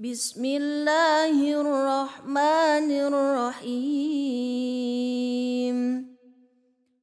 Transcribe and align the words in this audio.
بسم 0.00 0.40
الله 0.44 1.36
الرحمن 1.60 2.88
الرحيم. 2.88 4.16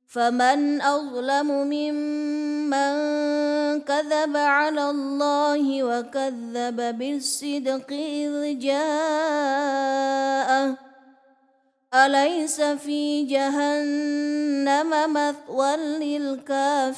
فمن 0.10 0.82
أظلم 0.82 1.50
ممن 1.70 2.94
كذب 3.86 4.38
على 4.38 4.90
الله 4.90 5.84
وكذب 5.84 6.98
بالصدق 6.98 7.92
إذ 7.94 8.60
جاءه. 8.60 9.98
أليس 11.94 12.62
في 12.62 13.24
جهنم 13.30 14.90
مثوى 15.14 15.76
للكافرين؟ 16.02 16.98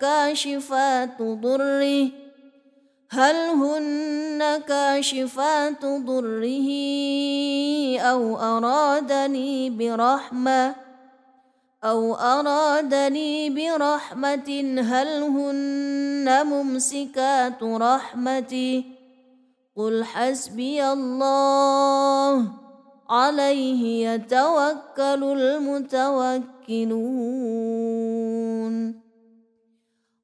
كاشفات 0.00 1.22
ضره 1.22 2.10
هل 3.10 3.36
هن 3.36 4.60
كاشفات 4.68 5.84
ضره 5.84 6.68
أو 8.00 8.36
أرادني 8.36 9.70
برحمة؟ 9.70 10.74
أو 11.84 12.14
أرادني 12.14 13.50
برحمة 13.50 14.50
هل 14.80 15.22
هن 15.22 16.46
ممسكات 16.46 17.62
رحمتي؟ 17.62 18.84
قل 19.76 20.04
حسبي 20.04 20.92
الله 20.92 22.42
عليه 23.10 24.08
يتوكل 24.08 25.24
المتوكلون. 25.24 26.56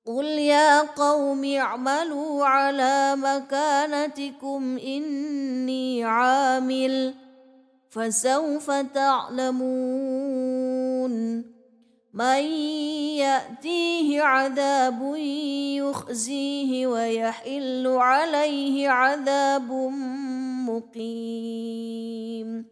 قل 0.06 0.24
يا 0.24 0.80
قوم 0.80 1.44
اعملوا 1.44 2.46
على 2.46 3.16
مكانتكم 3.16 4.78
اني 4.78 6.04
عامل 6.04 7.14
فسوف 7.90 8.70
تعلمون 8.70 9.52
من 12.14 12.42
ياتيه 13.22 14.22
عذاب 14.22 15.14
يخزيه 15.76 16.86
ويحل 16.86 17.86
عليه 17.86 18.88
عذاب 18.88 19.72
مقيم 20.68 22.71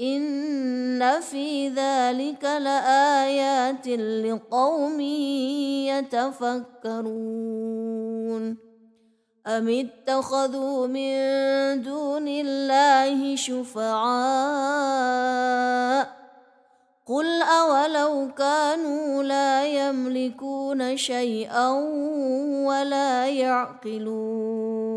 إن 0.00 1.20
في 1.20 1.68
ذلك 1.68 2.44
لآيات 2.44 3.88
لقوم 3.88 5.00
يتفكرون 6.90 7.36
أم 9.46 9.68
اتخذوا 9.68 10.86
من 10.86 11.16
دون 11.82 12.28
الله 12.28 13.36
شفعاء 13.36 13.96
قل 17.06 17.42
أولو 17.42 18.28
كانوا 18.38 19.22
لا 19.22 19.66
يملكون 19.66 20.96
شيئا 20.96 21.68
ولا 22.66 23.28
يعقلون 23.28 24.96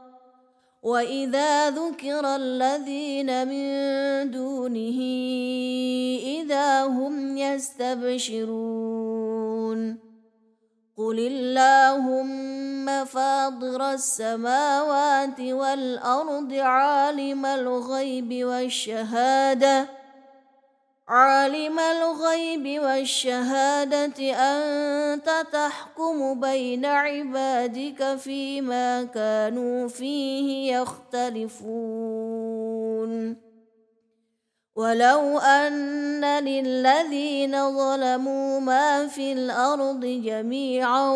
واذا 0.81 1.69
ذكر 1.69 2.25
الذين 2.25 3.47
من 3.47 3.65
دونه 4.31 4.99
اذا 6.41 6.83
هم 6.83 7.37
يستبشرون 7.37 9.01
قل 10.97 11.19
اللهم 11.19 13.05
فاضر 13.05 13.91
السماوات 13.91 15.39
والارض 15.39 16.53
عالم 16.53 17.45
الغيب 17.45 18.45
والشهاده 18.45 20.00
عالم 21.11 21.79
الغيب 21.79 22.81
والشهادة 22.83 24.19
أنت 24.31 25.29
تحكم 25.51 26.39
بين 26.39 26.85
عبادك 26.85 28.15
فيما 28.15 29.03
كانوا 29.03 29.87
فيه 29.87 30.75
يختلفون. 30.75 31.91
ولو 34.75 35.39
أن 35.39 36.25
للذين 36.25 37.77
ظلموا 37.77 38.59
ما 38.59 39.07
في 39.07 39.33
الأرض 39.33 40.05
جميعا 40.05 41.11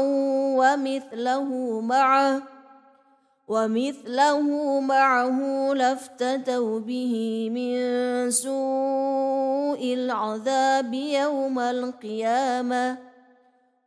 ومثله 0.59 1.81
معه 1.81 2.54
ومثله 3.47 4.79
معه 4.79 5.39
لافتتوا 5.73 6.79
به 6.79 7.13
من 7.53 7.75
سوء 8.31 9.93
العذاب 9.93 10.93
يوم 10.93 11.59
القيامة 11.59 12.97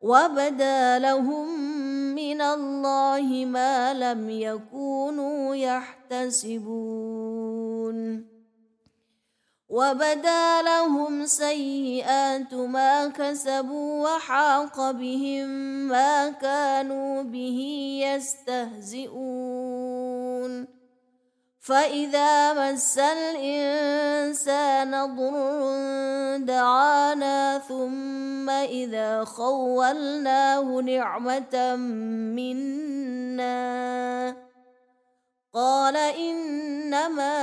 وبدا 0.00 0.98
لهم 0.98 1.60
من 2.14 2.40
الله 2.40 3.44
ما 3.44 3.94
لم 3.94 4.30
يكونوا 4.30 5.54
يحتسبون 5.54 6.78
وبدا 9.68 10.62
لهم 10.62 11.26
سيئات 11.26 12.54
ما 12.54 13.08
كسبوا 13.08 14.08
وحاق 14.08 14.90
بهم 14.90 15.48
ما 15.88 16.28
كانوا 16.28 17.22
به 17.22 17.60
يستهزئون. 18.04 19.48
فإذا 21.60 22.32
مس 22.56 22.98
الإنسان 22.98 24.90
ضر 25.16 26.36
دعانا 26.36 27.58
ثم 27.68 28.50
إذا 28.50 29.24
خولناه 29.24 30.80
نعمة 30.80 31.76
منا. 32.36 33.68
قال 35.54 35.96
إنما 35.96 37.36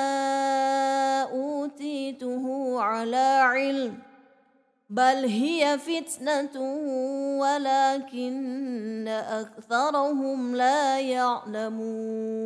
أوتيته 1.22 2.76
على 2.82 3.42
علم 3.44 3.98
بل 4.90 5.26
هي 5.26 5.78
فتنة 5.78 6.62
ولكن 7.40 9.08
أكثرهم 9.08 10.56
لا 10.56 11.00
يعلمون. 11.00 12.46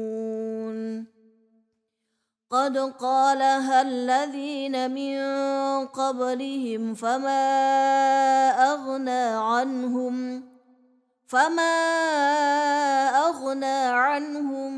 قد 2.49 2.77
قالها 2.77 3.81
الذين 3.81 4.91
من 4.91 5.17
قبلهم 5.87 6.93
فما 6.93 7.45
أغنى 8.73 9.25
عنهم؟ 9.37 10.48
فما 11.29 11.77
أغنى 13.29 13.81
عنهم 13.93 14.73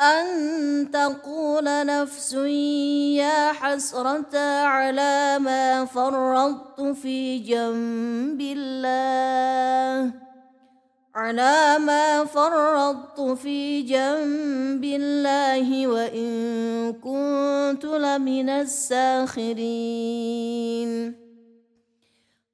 أن 0.00 0.90
تقول 0.90 1.64
نفس 1.86 2.32
يا 3.18 3.52
حسرة 3.52 4.38
على 4.62 5.38
ما 5.38 5.84
فرطت 5.84 6.80
في 6.80 7.38
جنب 7.38 8.40
الله. 8.40 10.12
على 11.14 11.78
ما 11.78 12.24
فرطت 12.24 13.20
في 13.20 13.82
جنب 13.82 14.84
الله 14.84 15.86
وإن 15.86 16.92
كنت 16.92 17.84
لمن 17.84 18.48
الساخرين. 18.48 19.68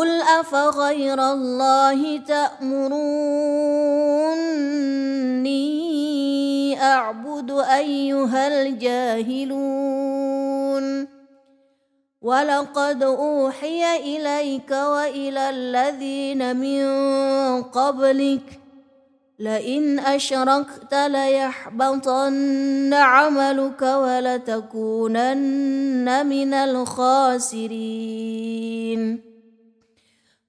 قل 0.00 0.20
أفغير 0.40 1.20
الله 1.32 2.16
تأمروني 2.16 3.00
أعبد 6.82 7.50
أيها 7.50 8.48
الجاهلون 8.48 10.00
ولقد 12.22 13.02
أوحي 13.02 13.96
إليك 13.96 14.70
وإلى 14.70 15.50
الذين 15.50 16.56
من 16.56 16.82
قبلك 17.62 18.60
لئن 19.38 19.98
أشركت 19.98 20.94
ليحبطن 20.94 22.94
عملك 22.94 23.82
ولتكونن 23.82 25.46
من 26.26 26.54
الخاسرين 26.54 27.70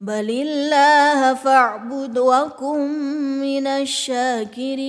بل 0.02 0.30
الله 0.30 1.34
فاعبد 1.34 2.18
وكن 2.18 2.90
من 3.42 3.68
الشاكرين 3.68 4.82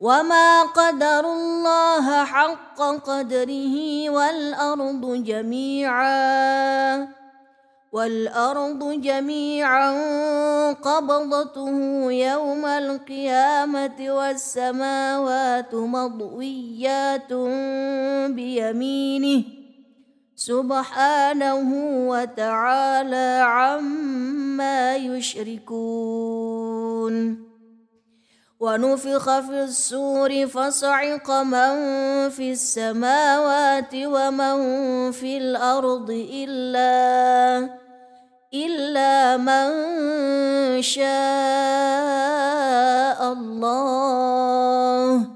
وما 0.00 0.62
قدر 0.62 1.32
الله 1.32 2.24
حق 2.24 2.80
قدره 2.80 3.76
والأرض 4.10 5.24
جميعا 5.24 7.08
والأرض 7.92 9.00
جميعا 9.00 9.92
قبضته 10.72 11.68
يوم 12.12 12.66
القيامة 12.66 13.98
والسماوات 14.00 15.74
مضويات 15.74 17.32
بيمينه 18.32 19.57
سبحانه 20.38 21.70
وتعالى 22.06 23.42
عما 23.42 24.96
يشركون. 24.96 26.54
ونفخ 28.60 29.38
في 29.38 29.64
السور 29.64 30.46
فصعق 30.46 31.30
من 31.30 31.74
في 32.30 32.52
السماوات 32.52 33.94
ومن 33.94 34.56
في 35.10 35.38
الأرض 35.38 36.10
إلا 36.10 37.70
إلا 38.54 39.36
من 39.36 39.68
شاء 40.82 41.08
الله. 43.32 45.26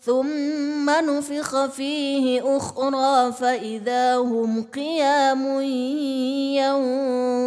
ثم 0.00 0.53
نفخ 0.90 1.66
فيه 1.66 2.56
أخرى 2.56 3.32
فإذا 3.32 4.16
هم 4.16 4.62
قيام 4.62 5.60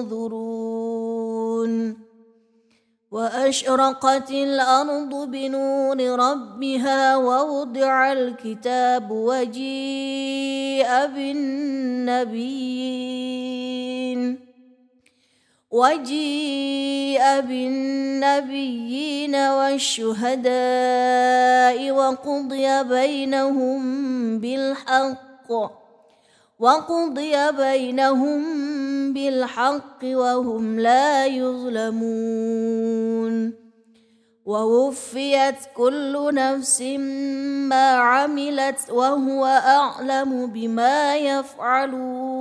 ينظرون. 0.04 0.88
وأشرقت 3.12 4.32
الأرض 4.32 5.32
بنور 5.32 6.02
ربها 6.02 7.18
ووضع 7.18 8.12
الكتاب 8.12 9.12
وجيء 9.12 10.88
بالنبيين. 11.16 12.48
وجيء 15.72 17.42
بالنبيين 17.42 19.36
والشهداء 19.36 20.52
وقضي 21.92 22.84
بينهم 22.84 23.80
بالحق 24.40 25.52
وقضي 26.60 27.52
بينهم 27.52 28.44
بالحق 29.14 30.00
وهم 30.04 30.80
لا 30.80 31.26
يظلمون. 31.26 32.48
ووفيت 34.46 35.56
كل 35.76 36.30
نفس 36.34 36.82
ما 37.68 37.92
عملت 37.92 38.90
وهو 38.92 39.46
أعلم 39.46 40.48
بما 40.48 41.16
يفعلون. 41.18 42.38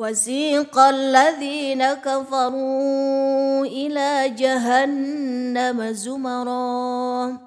وسيق 0.00 0.78
الذين 0.78 1.84
كفروا 2.00 3.66
إلى 3.66 4.28
جهنم 4.28 5.92
زمرا. 5.92 7.38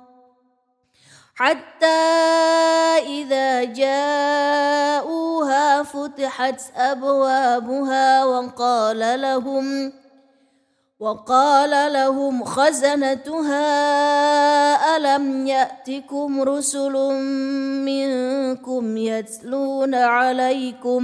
حتى 1.35 2.03
إذا 3.09 3.63
جاءوها 3.73 5.03
فتحت 5.83 6.61
أبوابها 6.77 8.25
وقال 8.25 9.21
لهم 9.21 9.93
وقال 10.99 11.93
لهم 11.93 12.43
خزنتها 12.43 13.65
ألم 14.97 15.47
يأتكم 15.47 16.41
رسل 16.41 16.93
منكم 17.85 18.97
يتلون 18.97 19.95
عليكم؟ 19.95 21.03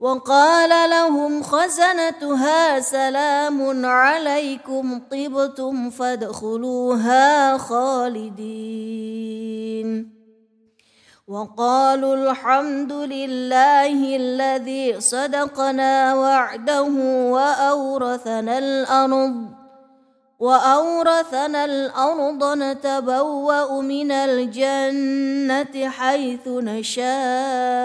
وقال 0.00 0.90
لهم 0.90 1.42
خزنتها 1.42 2.80
سلام 2.80 3.86
عليكم 3.86 5.00
طبتم 5.10 5.90
فادخلوها 5.90 7.58
خالدين. 7.58 8.64
وقالوا 11.28 12.14
الحمد 12.14 12.92
لله 12.92 14.16
الذي 14.16 15.00
صدقنا 15.00 16.14
وعده 16.14 16.82
وأورثنا 17.30 18.58
الأرض 18.58 19.48
وأورثنا 20.38 21.64
الأرض 21.64 22.44
نتبوأ 22.44 23.80
من 23.80 24.12
الجنة 24.12 25.88
حيث 25.88 26.48
نشاء. 26.48 27.84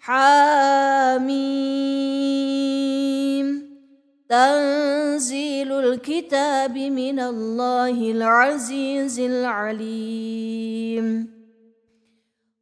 حاميم. 0.00 1.46
تنزيل 4.28 5.72
الكتاب 5.72 6.78
من 6.78 7.20
الله 7.20 8.10
العزيز 8.10 9.20
العليم. 9.20 11.06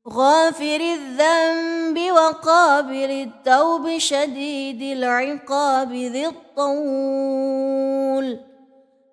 غافر 0.09 0.81
الذنب 0.81 1.99
وقابل 2.13 3.11
التوب 3.11 3.99
شديد 3.99 4.83
العقاب 4.83 5.93
ذي 5.93 6.27
الطول. 6.27 7.39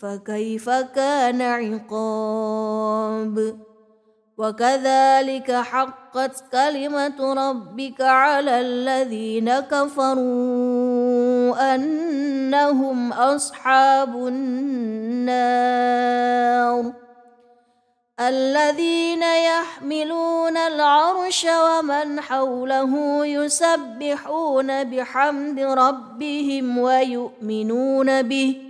فكيف 0.00 0.70
كان 0.70 1.42
عقاب؟ 1.42 3.36
وكذلك 4.38 5.52
حقت 5.52 6.44
كلمة 6.52 7.34
ربك 7.34 8.00
على 8.00 8.60
الذين 8.60 9.60
كفروا 9.60 10.14
أنهم 11.74 13.12
أصحاب 13.12 14.26
النار. 14.26 15.40
الذين 18.20 19.22
يحملون 19.22 20.56
العرش 20.56 21.46
ومن 21.64 22.20
حوله 22.20 23.26
يسبحون 23.26 24.84
بحمد 24.84 25.60
ربهم 25.60 26.78
ويؤمنون 26.78 28.22
به. 28.22 28.69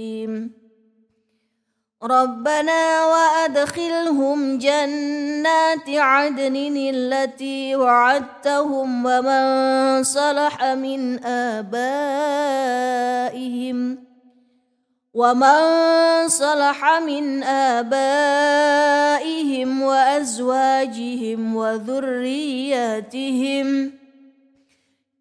ربنا 2.03 3.05
وأدخلهم 3.05 4.57
جنات 4.57 5.89
عدن 5.89 6.55
التي 6.95 7.75
وعدتهم 7.75 9.05
ومن 9.05 10.03
صلح 10.03 10.65
من 10.65 11.25
آبائهم 11.25 12.11
ومن 15.13 15.59
صلح 16.27 16.99
من 16.99 17.43
آبائهم 17.43 18.21
وأزواجهم 19.81 21.55
وذرياتهم 21.55 23.11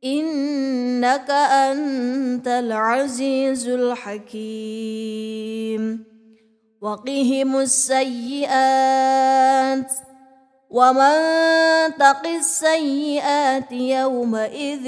إنك 0.04 1.30
أنت 1.30 2.48
العزيز 2.48 3.68
الحكيم 3.68 4.90
وقهم 6.80 7.56
السيئات 7.68 8.72
ومن 10.70 11.18
تق 11.98 12.26
السيئات 12.26 13.72
يومئذ 13.72 14.86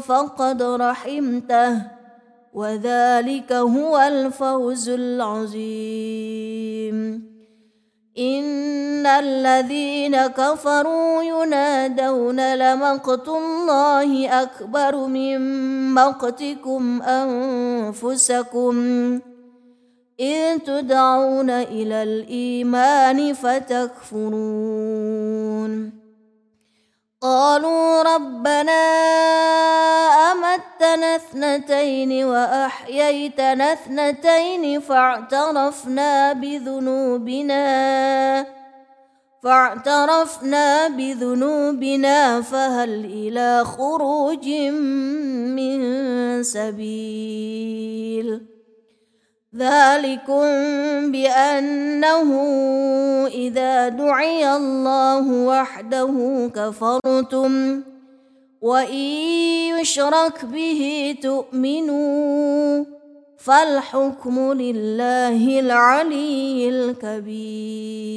فقد 0.00 0.62
رحمته 0.62 1.82
وذلك 2.54 3.52
هو 3.52 3.98
الفوز 3.98 4.88
العظيم. 4.88 6.16
إن 8.18 9.06
الذين 9.06 10.26
كفروا 10.26 11.22
ينادون 11.22 12.54
لمقت 12.54 13.28
الله 13.28 14.42
أكبر 14.42 15.06
من 15.06 15.40
مقتكم 15.94 17.02
أنفسكم 17.02 18.74
إن 20.20 20.62
تدعون 20.62 21.50
إلى 21.50 22.02
الإيمان 22.02 23.32
فتكفرون. 23.34 24.76
قالوا 27.20 28.02
ربنا 28.02 28.82
أمتنا 30.32 31.16
اثنتين 31.16 32.24
وأحييتنا 32.24 33.72
اثنتين 33.72 34.80
فاعترفنا 34.80 36.32
بذنوبنا 36.32 37.66
فاعترفنا 39.42 40.88
بذنوبنا 40.88 42.40
فهل 42.42 43.04
إلى 43.04 43.64
خروج 43.64 44.48
من 45.56 46.42
سبيل؟ 46.42 47.76
ذلكم 49.56 50.46
بأنه 51.12 52.30
إذا 53.26 53.88
دعي 53.88 54.56
الله 54.56 55.32
وحده 55.32 56.12
كفرتم 56.54 57.82
وإن 58.60 59.06
يشرك 59.80 60.44
به 60.44 61.14
تؤمنوا 61.22 62.84
فالحكم 63.38 64.52
لله 64.52 65.60
العلي 65.60 66.68
الكبير 66.68 68.16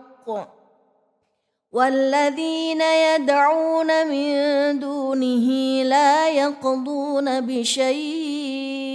والذين 1.71 2.81
يدعون 2.81 4.07
من 4.07 4.33
دونه 4.79 5.47
لا 5.83 6.29
يقضون 6.29 7.41
بشيء. 7.41 8.91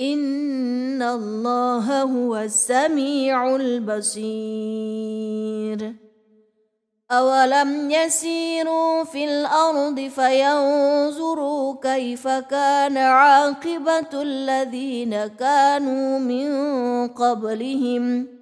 إن 0.00 1.02
الله 1.02 2.02
هو 2.02 2.36
السميع 2.36 3.56
البصير. 3.56 4.82
أولم 7.10 7.90
يسيروا 7.90 9.04
في 9.04 9.24
الأرض 9.24 10.00
فينظروا 10.00 11.74
كيف 11.82 12.28
كان 12.28 12.96
عاقبة 12.96 14.22
الذين 14.22 15.26
كانوا 15.26 16.18
من 16.18 16.48
قبلهم 17.08 18.41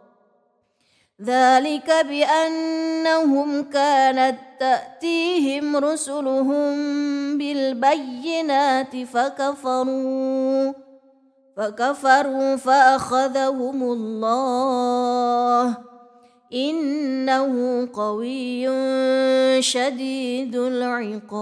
ذلك 1.23 1.91
بأنهم 2.09 3.63
كانت 3.63 4.37
تأتيهم 4.59 5.77
رسلهم 5.77 6.73
بالبينات 7.37 9.03
فكفروا 9.05 10.73
فكفروا 11.57 12.55
فأخذهم 12.55 13.83
الله. 13.83 15.77
إنه 16.53 17.87
قوي 17.93 18.67
شديد 19.61 20.55
العقاب. 20.55 21.41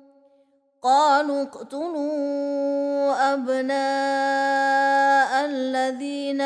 قالوا 0.81 1.41
اقتلوا 1.41 3.13
أبناء 3.33 3.71
الذين 5.45 6.41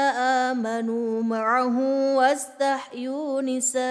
آمنوا 0.52 1.24
معه 1.24 1.78
واستحيوا 2.15 3.41
نساءهم 3.41 3.86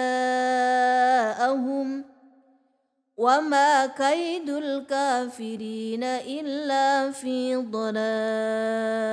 وما 3.17 3.85
كيد 3.85 4.49
الكافرين 4.49 6.03
إلا 6.03 7.11
في 7.11 7.55
ضلال. 7.55 9.05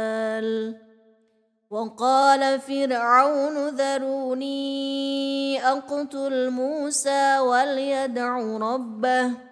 وقال 1.71 2.61
فرعون 2.61 3.69
ذروني 3.69 5.65
أقتل 5.69 6.51
موسى 6.51 7.39
وليدع 7.39 8.39
ربه 8.61 9.52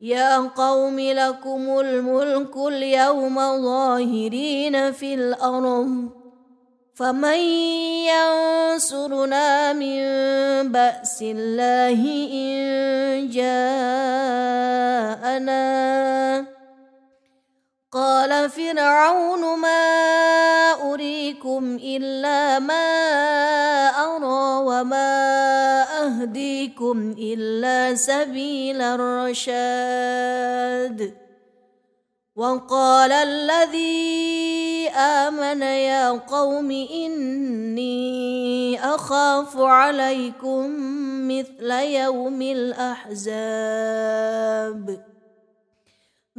يا 0.00 0.36
قوم 0.36 1.00
لكم 1.00 1.78
الملك 1.80 2.56
اليوم 2.56 3.36
ظاهرين 3.62 4.92
في 4.92 5.14
الأرض. 5.14 6.08
فمن 6.94 7.38
ينصرنا 8.08 9.72
من 9.72 10.02
بأس 10.72 11.22
الله 11.22 12.00
إن 12.32 13.28
جاءنا. 13.28 13.60
قال 17.92 18.50
فرعون 18.50 19.58
ما 19.58 19.82
أريكم 20.92 21.78
إلا 21.82 22.58
ما 22.58 22.86
أرى 23.90 24.64
وما 24.64 25.10
أهديكم 26.06 27.14
إلا 27.18 27.94
سبيل 27.94 28.82
الرشاد. 28.82 29.80
وقال 32.36 33.12
الذي 33.12 34.88
آمن 34.94 35.62
يا 35.62 36.10
قوم 36.10 36.70
إني 36.70 38.04
أخاف 38.94 39.60
عليكم 39.60 40.66
مثل 41.28 41.70
يوم 41.70 42.42
الأحزاب. 42.42 43.50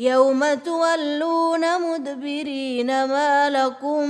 يوم 0.00 0.54
تولون 0.54 1.60
مدبرين 1.82 2.86
ما 3.04 3.50
لكم 3.50 4.08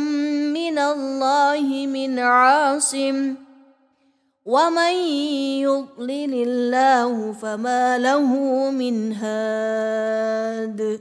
من 0.54 0.78
الله 0.78 1.86
من 1.86 2.18
عاصم 2.18 3.34
ومن 4.46 4.94
يضلل 5.66 6.34
الله 6.46 7.32
فما 7.32 7.98
له 7.98 8.30
من 8.70 9.12
هاد 9.12 11.00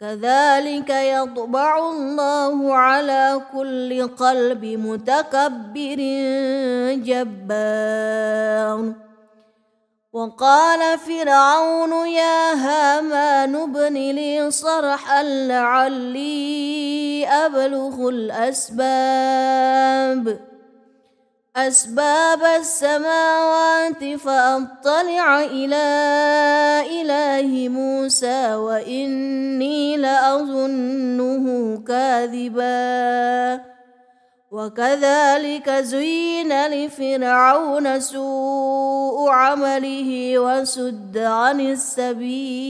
كذلك 0.00 0.90
يطبع 0.90 1.78
الله 1.78 2.74
على 2.74 3.40
كل 3.52 4.08
قلب 4.08 4.64
متكبر 4.64 5.96
جبار. 7.04 8.92
وقال 10.12 10.98
فرعون 10.98 12.08
يا 12.08 12.54
هامان 12.54 13.56
ابن 13.56 13.94
لي 13.94 14.50
صرحا 14.50 15.22
لعلي 15.22 17.26
أبلغ 17.28 18.08
الأسباب. 18.08 18.80
أسباب 21.56 22.42
السماوات 22.60 24.04
فأطلع 24.04 25.40
إلى 25.40 25.86
إله 27.02 27.68
موسى 27.68 28.54
وإني 28.54 29.96
لأظنه 29.96 31.78
كاذبا. 31.86 33.64
وكذلك 34.50 35.70
زين 35.70 36.66
لفرعون 36.66 38.00
سوء 38.00 39.30
عمله 39.30 40.38
وسد 40.38 41.18
عن 41.18 41.60
السبيل. 41.60 42.60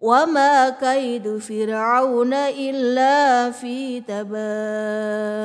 وما 0.00 0.70
كيد 0.70 1.38
فرعون 1.38 2.34
إلا 2.34 3.50
في 3.50 4.00
تباب. 4.00 5.44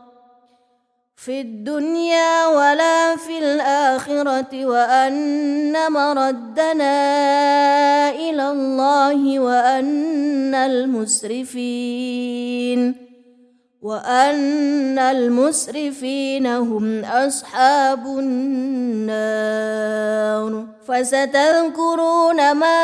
في 1.25 1.41
الدنيا 1.41 2.47
ولا 2.47 3.15
في 3.15 3.39
الآخرة 3.39 4.65
وأن 4.65 5.91
مردنا 5.91 6.99
إلى 8.09 8.49
الله 8.49 9.39
وأن 9.39 10.55
المسرفين 10.55 12.01
وأن 13.81 14.99
المسرفين 14.99 16.47
هم 16.47 17.05
أصحاب 17.05 18.05
النار 18.19 19.45
فستذكرون 20.87 22.51
ما 22.51 22.81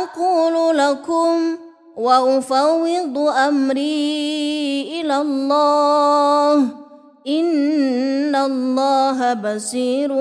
أقول 0.00 0.78
لكم 0.78 1.56
وأفوض 1.96 3.18
أمري 3.18 5.00
إلى 5.00 5.16
الله 5.20 6.85
إن 7.28 8.36
الله 8.36 9.34
بصير 9.34 10.14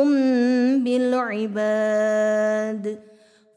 بالعباد 0.83 2.99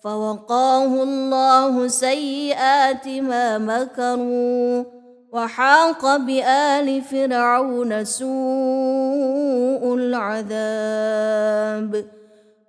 فوقاه 0.04 1.02
الله 1.02 1.88
سيئات 1.88 3.08
ما 3.08 3.58
مكروا 3.58 4.84
وحاق 5.32 6.16
بآل 6.16 7.02
فرعون 7.02 8.04
سوء 8.04 9.94
العذاب 9.94 12.04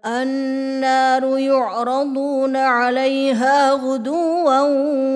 النار 0.06 1.38
يعرضون 1.38 2.56
عليها 2.56 3.72
غدوا 3.72 4.60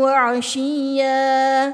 وعشيا 0.04 1.74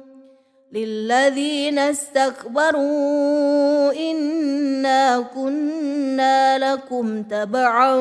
للذين 0.73 1.79
استكبروا 1.79 2.81
إنا 4.11 5.19
كنا 5.35 6.57
لكم 6.73 7.23
تبعا 7.23 7.95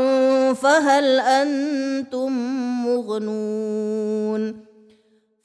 فهل 0.52 1.20
أنتم 1.20 2.32
مغنون 2.86 4.70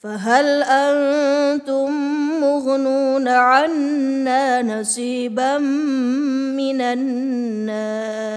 فهل 0.00 0.62
أنتم 0.62 1.90
مغنون 2.40 3.28
عنا 3.28 4.62
نصيبا 4.62 5.58
من 5.58 6.80
النار 6.80 8.36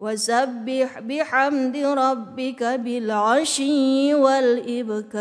وسبح 0.00 1.00
بحمد 1.00 1.76
ربك 1.76 2.62
بالعشي 2.62 4.14
والإبكار. 4.14 5.16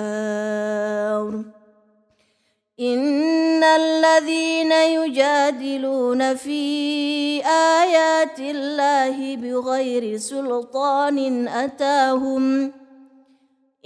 إن 2.79 3.63
الذين 3.63 4.71
يجادلون 4.71 6.35
في 6.35 7.41
آيات 7.45 8.39
الله 8.39 9.35
بغير 9.35 10.17
سلطان 10.17 11.47
أتاهم 11.47 12.71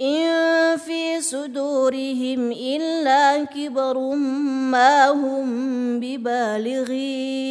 إن 0.00 0.76
في 0.76 1.20
صدورهم 1.20 2.52
إلا 2.52 3.44
كبر 3.44 3.98
ما 4.70 5.08
هم 5.08 6.00
ببالغيه. 6.00 7.50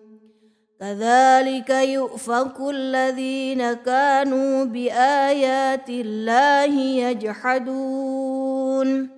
كذلك 0.81 1.69
يؤفك 1.69 2.57
الذين 2.59 3.73
كانوا 3.73 4.65
بآيات 4.65 5.89
الله 5.89 6.73
يجحدون. 7.05 9.09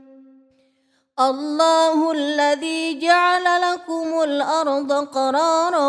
الله 1.19 2.11
الذي 2.11 2.99
جعل 2.99 3.43
لكم 3.61 4.21
الأرض 4.23 4.91
قرارا 4.91 5.87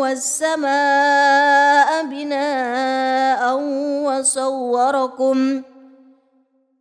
والسماء 0.00 2.04
بناء 2.04 3.54
وصوركم 4.04 5.62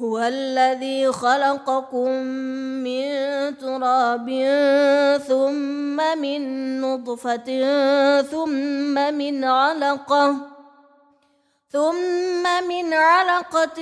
هو 0.00 0.18
الذي 0.18 1.12
خلقكم 1.12 2.10
من 2.86 3.02
تراب 3.58 4.28
ثم 5.28 6.18
من 6.18 6.40
نطفة 6.80 7.48
ثم 8.22 8.94
من 9.14 9.44
علقة 9.44 10.36
ثم 11.72 12.68
من 12.68 12.92
علقة 12.92 13.78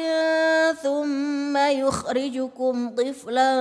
ثم 0.72 1.56
يخرجكم 1.56 2.94
طفلا 2.94 3.52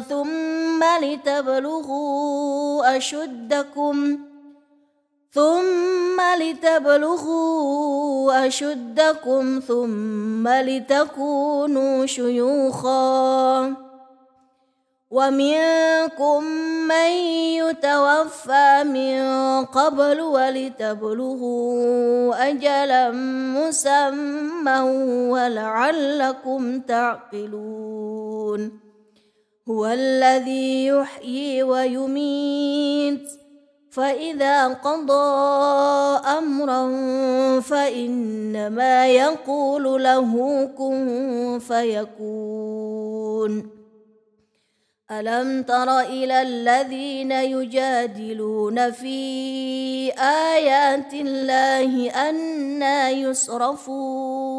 ثم 0.00 0.84
لتبلغوا 1.02 2.96
أشدكم 2.96 4.18
ثم 5.30 6.20
لتبلغوا 6.40 8.46
أشدكم 8.46 9.60
ثم 9.68 10.48
لتكونوا 10.48 12.06
شيوخا. 12.06 13.74
ومنكم 15.10 16.44
من 16.88 17.10
يتوفى 17.64 18.84
من 18.84 19.20
قبل 19.64 20.20
ولتبلغوا 20.20 21.68
أجلا 22.48 23.10
مسمى 23.56 24.80
ولعلكم 25.30 26.80
تعقلون. 26.80 28.80
هو 29.68 29.86
الذي 29.86 30.86
يحيي 30.86 31.62
ويميت. 31.62 33.47
فإذا 33.90 34.68
قضى 34.68 35.28
أمرا 36.38 36.90
فإنما 37.60 39.06
يقول 39.06 40.02
له 40.02 40.64
كن 40.78 41.58
فيكون. 41.58 43.08
ألم 45.10 45.62
تر 45.62 46.00
إلى 46.00 46.42
الذين 46.42 47.32
يجادلون 47.32 48.90
في 48.90 49.18
آيات 50.18 51.14
الله 51.14 52.10
أنا 52.10 53.10
يصرفون؟ 53.10 54.58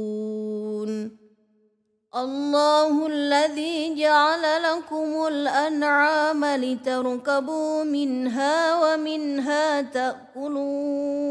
الله 2.15 3.07
الذي 3.07 3.95
جعل 3.95 4.63
لكم 4.63 5.27
الأنعام 5.27 6.45
لتركبوا 6.45 7.83
منها 7.83 8.75
ومنها 8.83 9.81
تأكلون 9.81 11.21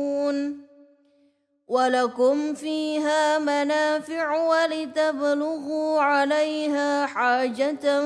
ولكم 1.69 2.55
فيها 2.55 3.39
منافع 3.39 4.37
ولتبلغوا 4.37 6.01
عليها 6.01 7.07
حاجة 7.07 8.01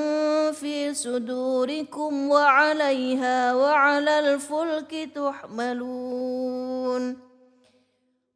في 0.51 0.93
صدوركم 0.93 2.29
وعليها 2.29 3.53
وعلى 3.53 4.19
الفلك 4.19 5.09
تحملون 5.15 6.85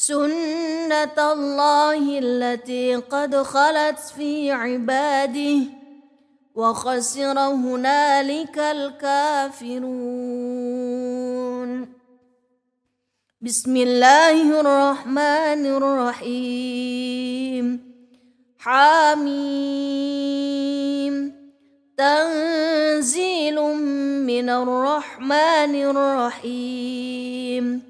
سنة 0.00 1.18
الله 1.32 2.18
التي 2.18 2.96
قد 2.96 3.36
خلت 3.36 3.98
في 4.16 4.52
عباده 4.52 5.60
وخسر 6.54 7.38
هنالك 7.38 8.58
الكافرون. 8.58 9.90
بسم 13.40 13.76
الله 13.76 14.60
الرحمن 14.60 15.66
الرحيم. 15.76 17.66
حاميم 18.58 19.54
تنزيل 21.96 23.60
من 24.24 24.48
الرحمن 24.48 25.74
الرحيم. 25.74 27.89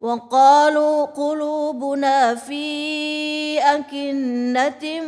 وقالوا 0.00 1.04
قلوبنا 1.04 2.34
في 2.34 3.58
أكنة 3.58 5.00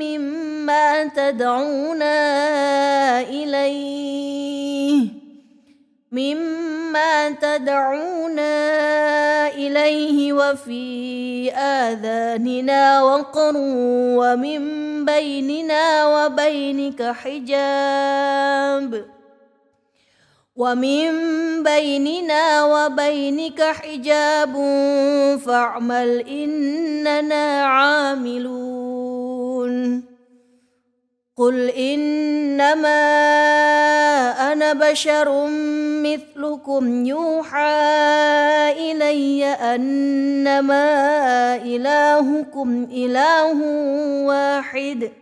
مما 0.00 1.04
تدعونا 1.04 2.16
إليه 3.20 5.08
مما 6.12 7.30
تدعونا 7.30 8.52
إليه 9.48 10.32
وفي 10.32 11.52
آذاننا 11.52 13.02
وقر 13.02 13.54
ومن 14.16 14.60
بيننا 15.04 16.06
وبينك 16.06 17.02
حجاب. 17.02 19.04
ومن 20.56 21.08
بيننا 21.62 22.64
وبينك 22.64 23.62
حجاب 23.62 24.52
فاعمل 25.46 26.28
إننا 26.28 27.64
عاملون. 27.64 29.32
قل 31.36 31.68
إنما 31.70 33.02
أنا 34.52 34.72
بشر 34.72 35.46
مثلكم 36.04 37.06
يوحى 37.06 37.72
إلي 38.76 39.44
أنما 39.44 40.86
إلهكم 41.56 42.86
إله 42.92 43.58
واحد 44.26 45.10
ۖ. 45.18 45.21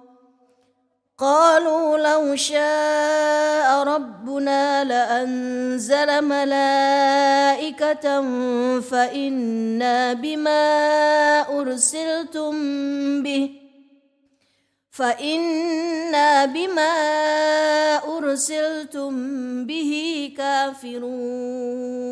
قالوا 1.21 1.97
لو 1.97 2.35
شاء 2.35 3.83
ربنا 3.83 4.83
لأنزل 4.83 6.21
ملائكة 6.21 8.05
فإنا 8.81 10.13
بما 10.13 10.59
أرسلتم 11.59 12.53
به 13.23 13.51
فإنا 14.91 16.45
بما 16.45 16.93
أرسلتم 18.17 19.15
به 19.65 20.33
كافرون 20.37 22.11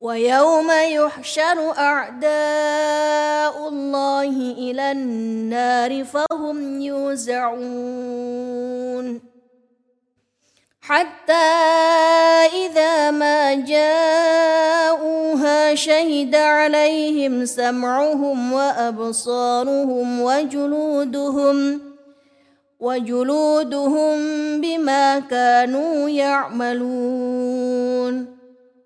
ويوم 0.00 0.70
يحشر 0.70 1.78
أعداء 1.78 3.68
الله 3.68 4.52
إلى 4.58 4.92
النار 4.92 6.04
فهم 6.04 6.80
يوزعون. 6.80 8.40
حتى 10.80 11.32
إذا 12.52 13.10
ما 13.10 13.54
جاءوها 13.54 14.94
شهد 15.74 16.34
عليهم 16.34 17.44
سمعهم 17.44 18.52
وأبصارهم 18.52 20.20
وجلودهم 20.20 21.80
وجلودهم 22.80 24.18
بما 24.60 25.18
كانوا 25.18 26.08
يعملون. 26.08 27.60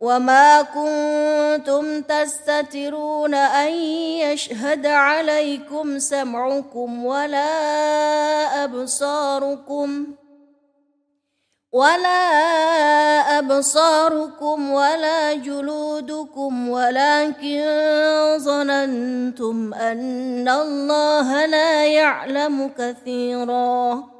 وما 0.00 0.62
كنتم 0.62 2.00
تستترون 2.02 3.34
أن 3.34 3.72
يشهد 4.24 4.86
عليكم 4.86 5.98
سمعكم 5.98 7.04
ولا 7.04 7.44
أبصاركم 8.64 10.06
ولا 11.72 12.18
أبصاركم 13.38 14.70
ولا 14.70 15.34
جلودكم 15.34 16.68
ولكن 16.68 17.62
ظننتم 18.38 19.74
أن 19.74 20.48
الله 20.48 21.46
لا 21.46 21.86
يعلم 21.86 22.70
كثيراً 22.78 24.19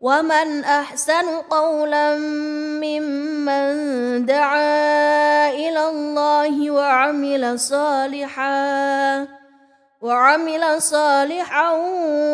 ومن 0.00 0.64
احسن 0.64 1.28
قولا 1.50 2.16
ممن 2.80 3.70
دعا 4.26 5.50
إلى 5.50 5.88
الله 5.88 6.70
وعمل 6.70 7.60
صالحا 7.60 9.28
وعمل 10.00 10.82
صالحا 10.82 11.70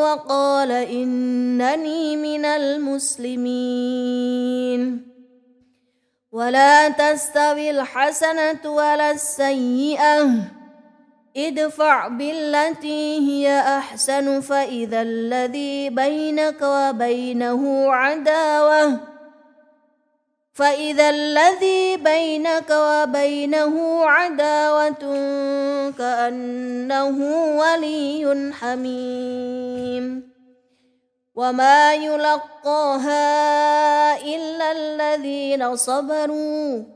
وقال 0.01 0.73
إنني 0.73 2.17
من 2.17 2.45
المسلمين 2.45 3.67
ولا 6.33 6.89
تستوي 6.89 7.71
الحسنة 7.71 8.63
ولا 8.65 9.11
السيئة 9.11 10.56
ادفع 11.37 12.09
بالتي 12.09 13.19
هي 13.19 13.61
أحسن 13.61 14.41
فإذا 14.41 15.03
الذي 15.03 15.91
بينك 15.91 16.63
وبينه 16.63 17.93
عداوة. 17.93 19.01
فإذا 20.55 21.11
الذي 21.11 21.97
بينك 21.97 22.71
وبينه 22.71 24.05
عداوة 24.05 25.05
كأنه 25.99 27.19
ولي 27.59 28.53
حميم. 28.61 30.33
وما 31.35 31.95
يلقاها 31.95 33.27
إلا 34.17 34.73
الذين 34.73 35.77
صبروا. 35.77 36.96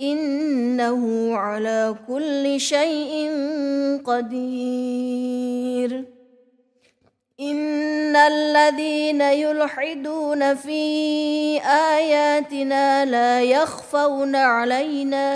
إنه 0.00 1.36
على 1.36 1.94
كل 2.08 2.60
شيء 2.60 3.30
قدير. 4.04 6.04
إن 7.40 8.16
الذين 8.16 9.20
يلحدون 9.20 10.54
في 10.54 11.60
آياتنا 11.96 13.04
لا 13.04 13.42
يخفون 13.42 14.36
علينا. 14.36 15.26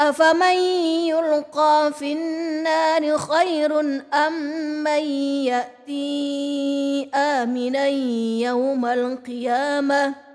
أفمن 0.00 0.56
يلقى 1.06 1.92
في 1.98 2.12
النار 2.12 3.18
خير 3.18 3.80
أم 4.14 4.32
من 4.84 5.02
يأتي 5.44 7.10
آمنا 7.14 7.86
يوم 8.46 8.86
القيامة؟ 8.86 10.27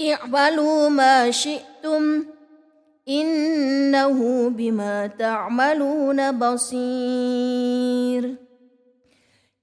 اعملوا 0.00 0.88
ما 0.88 1.30
شئتم 1.30 2.24
إنه 3.08 4.48
بما 4.48 5.06
تعملون 5.06 6.38
بصير. 6.38 8.34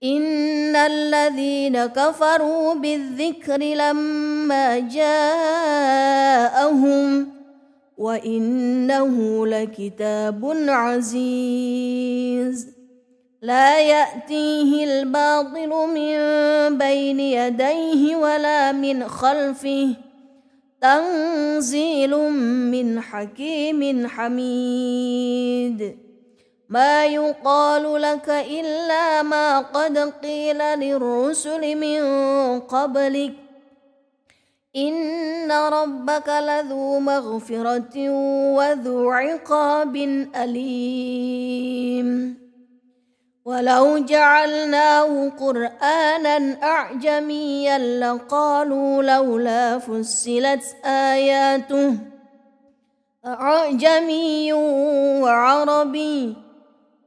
إن 0.03 0.75
الذين 0.75 1.85
كفروا 1.85 2.73
بالذكر 2.73 3.57
لما 3.57 4.79
جاءهم 4.79 6.15
وإنه 7.97 9.47
لكتاب 9.47 10.53
عزيز. 10.67 12.67
لا 13.41 13.79
يأتيه 13.79 14.83
الباطل 14.83 15.69
من 15.69 16.17
بين 16.77 17.19
يديه 17.19 18.15
ولا 18.15 18.71
من 18.71 19.07
خلفه. 19.07 20.04
تنزيل 20.81 22.17
من 22.71 23.01
حكيم 23.01 24.07
حميد. 24.07 25.97
ما 26.69 27.05
يقال 27.05 28.01
لك 28.01 28.29
إلا 28.29 29.21
ما 29.21 29.59
قد 29.59 29.97
قيل 29.97 30.57
للرسل 30.57 31.75
من 31.75 32.01
قبلك. 32.59 33.33
إن 34.75 35.51
ربك 35.51 36.29
لذو 36.29 36.99
مغفرة 36.99 38.09
وذو 38.55 39.11
عقاب 39.11 39.95
أليم. 40.35 42.44
ولو 43.45 43.97
جعلناه 43.97 45.29
قرآنا 45.29 46.57
أعجميا 46.63 47.77
لقالوا 47.77 49.03
لولا 49.03 49.79
فصلت 49.79 50.75
آياته 50.85 51.97
أعجمي 53.25 54.53
وعربي 55.23 56.35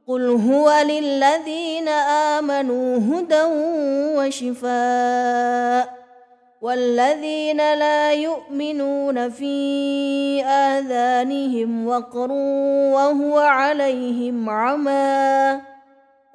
قل 0.07 0.29
هو 0.29 0.83
للذين 0.85 1.87
آمنوا 2.37 2.97
هدى 2.97 3.43
وشفاء 4.17 5.99
والذين 6.61 7.57
لا 7.57 8.11
يؤمنون 8.11 9.29
في 9.29 10.43
آذانهم 10.43 11.87
وقر 11.87 12.31
وهو 12.91 13.39
عليهم 13.39 14.49
عمى 14.49 15.68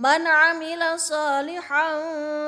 من 0.00 0.24
عمل 0.26 1.00
صالحا 1.00 1.88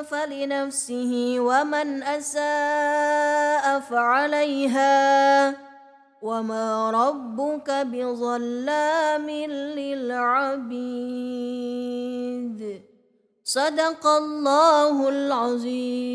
فلنفسه 0.03 1.37
ومن 1.39 2.03
أساء 2.03 3.81
فعليها 3.81 5.55
وما 6.23 6.91
ربك 6.91 7.71
بظلام 7.71 9.31
للعبيد. 9.77 10.81
صدق 13.45 14.07
الله 14.07 15.09
العظيم. 15.09 16.13